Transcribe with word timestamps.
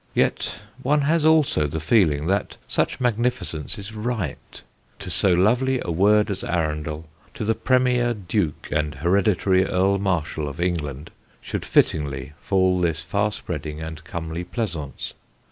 Yet 0.15 0.55
one 0.81 1.01
has 1.01 1.25
also 1.25 1.67
the 1.67 1.79
feeling 1.79 2.25
that 2.25 2.57
such 2.67 2.99
magnificence 2.99 3.77
is 3.77 3.93
right: 3.93 4.63
to 4.97 5.11
so 5.11 5.31
lovely 5.31 5.79
a 5.79 5.91
word 5.91 6.31
as 6.31 6.43
Arundel, 6.43 7.05
to 7.35 7.45
the 7.45 7.53
Premier 7.53 8.15
Duke 8.15 8.67
and 8.71 8.95
Hereditary 8.95 9.63
Earl 9.63 9.99
Marshal 9.99 10.47
of 10.49 10.59
England, 10.59 11.11
should 11.39 11.63
fittingly 11.63 12.33
fall 12.39 12.81
this 12.81 13.01
far 13.01 13.31
spreading 13.31 13.79
and 13.79 14.03
comely 14.03 14.43
pleasaunce. 14.43 15.13